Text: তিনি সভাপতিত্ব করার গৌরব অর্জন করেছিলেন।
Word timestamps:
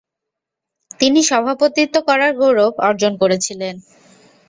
তিনি 0.99 1.19
সভাপতিত্ব 1.23 1.95
করার 2.07 2.31
গৌরব 2.39 2.73
অর্জন 2.87 3.13
করেছিলেন। 3.21 3.75